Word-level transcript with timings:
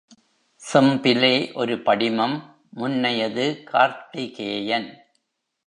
செம்பிலே 0.61 1.51
ஒரு 1.53 1.81
படிமம் 1.81 2.35
முன்னையது 2.75 3.63
கார்த்திகேயன். 3.63 4.89